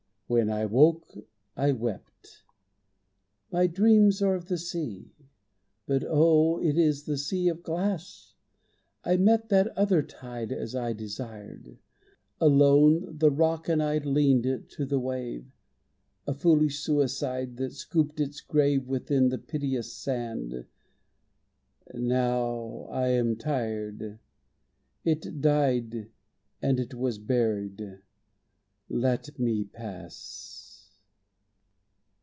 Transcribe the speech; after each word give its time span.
When 0.27 0.49
I 0.49 0.65
woke, 0.65 1.27
I 1.57 1.73
wept. 1.73 2.43
My 3.51 3.67
dreams 3.67 4.21
are 4.21 4.33
of 4.33 4.45
the 4.45 4.57
Sea. 4.57 5.11
But 5.87 6.05
oh, 6.07 6.57
it 6.61 6.77
is 6.77 7.03
the 7.03 7.17
Sea 7.17 7.49
of 7.49 7.63
Glass! 7.63 8.33
I 9.03 9.17
met 9.17 9.49
that 9.49 9.77
other 9.77 10.01
tide 10.01 10.53
as 10.53 10.73
I 10.73 10.93
desired. 10.93 11.79
Alone, 12.39 13.17
the 13.17 13.29
rock 13.29 13.67
and 13.67 13.83
I 13.83 13.97
leaned 13.97 14.69
to 14.69 14.85
the 14.85 15.01
wave, 15.01 15.51
A 16.25 16.33
foolish 16.33 16.79
suicide, 16.79 17.57
that 17.57 17.73
scooped 17.73 18.21
its 18.21 18.39
grave 18.39 18.87
Within 18.87 19.27
the 19.27 19.37
piteous 19.37 19.91
sand. 19.91 20.65
Now 21.93 22.87
I 22.89 23.09
am 23.09 23.35
tired. 23.35 24.19
It 25.03 25.41
died 25.41 26.09
and 26.61 26.79
it 26.79 26.93
was 26.93 27.17
buried. 27.17 27.99
Let 28.93 29.39
me 29.39 29.63
pass. 29.63 30.57